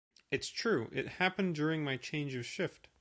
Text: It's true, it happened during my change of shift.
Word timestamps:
It's 0.31 0.47
true, 0.49 0.89
it 0.91 1.07
happened 1.19 1.53
during 1.53 1.83
my 1.83 1.95
change 1.95 2.33
of 2.33 2.43
shift. 2.47 2.87